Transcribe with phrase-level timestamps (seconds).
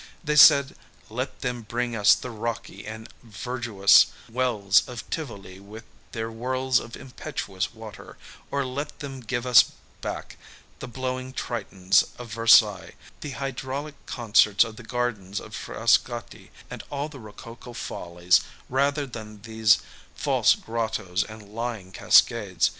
[0.23, 0.73] They said:^^
[1.11, 6.95] Let them bring us the rocky and verduous wells of Tivoli with their whirls of
[6.97, 8.17] impetuous water,
[8.49, 9.63] or let them give us
[10.01, 10.37] back
[10.79, 17.07] the blowing Tritons of Versailles, the hydraulic concerts of the gardens of Frascati, and all
[17.07, 19.77] the rococo follies, rather than these
[20.15, 22.69] false grottoes and lying cascades.